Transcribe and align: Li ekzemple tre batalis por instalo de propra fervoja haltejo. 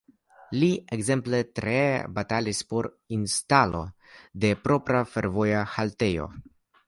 Li 0.61 0.69
ekzemple 0.95 1.41
tre 1.59 1.75
batalis 2.15 2.61
por 2.71 2.89
instalo 3.19 3.83
de 4.45 4.53
propra 4.69 5.05
fervoja 5.13 5.61
haltejo. 5.75 6.27